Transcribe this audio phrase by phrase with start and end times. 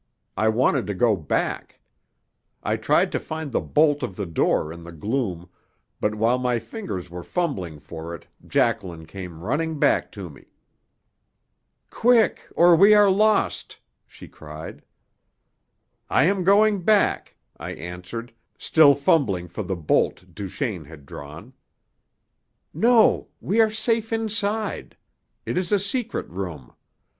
[0.35, 1.79] I wanted to go back.
[2.63, 5.47] I tried to find the bolt of the door in the gloom,
[5.99, 10.45] but while my fingers were fumbling for it Jacqueline came running back to me.
[11.91, 13.77] "Quick, or we are lost!"
[14.07, 14.81] she cried.
[16.09, 21.53] "I am going back," I answered, still fumbling for the holt Duchaine had drawn.
[22.73, 23.27] "No!
[23.39, 24.97] We are safe inside.
[25.45, 26.73] It is a secret room.